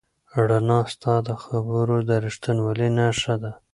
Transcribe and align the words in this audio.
رڼا 0.49 0.79
ستا 0.93 1.15
د 1.27 1.29
خبرو 1.43 1.97
د 2.09 2.11
رښتینولۍ 2.25 2.89
نښه 2.97 3.35
ده. 3.41 3.51